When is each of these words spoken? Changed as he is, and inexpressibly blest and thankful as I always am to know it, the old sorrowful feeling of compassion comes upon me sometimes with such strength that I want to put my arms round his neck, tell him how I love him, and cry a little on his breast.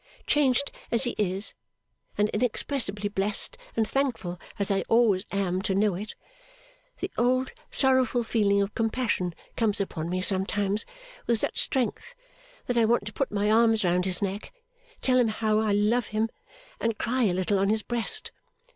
Changed 0.25 0.71
as 0.89 1.03
he 1.03 1.13
is, 1.19 1.53
and 2.17 2.27
inexpressibly 2.29 3.07
blest 3.07 3.55
and 3.75 3.87
thankful 3.87 4.39
as 4.57 4.71
I 4.71 4.81
always 4.89 5.27
am 5.31 5.61
to 5.61 5.75
know 5.75 5.93
it, 5.93 6.15
the 7.01 7.11
old 7.19 7.51
sorrowful 7.69 8.23
feeling 8.23 8.63
of 8.63 8.73
compassion 8.73 9.35
comes 9.55 9.79
upon 9.79 10.09
me 10.09 10.19
sometimes 10.19 10.87
with 11.27 11.37
such 11.37 11.59
strength 11.61 12.15
that 12.65 12.79
I 12.79 12.85
want 12.85 13.05
to 13.05 13.13
put 13.13 13.31
my 13.31 13.51
arms 13.51 13.83
round 13.83 14.05
his 14.05 14.23
neck, 14.23 14.51
tell 15.01 15.19
him 15.19 15.27
how 15.27 15.59
I 15.59 15.71
love 15.71 16.07
him, 16.07 16.29
and 16.79 16.97
cry 16.97 17.25
a 17.25 17.33
little 17.35 17.59
on 17.59 17.69
his 17.69 17.83
breast. 17.83 18.31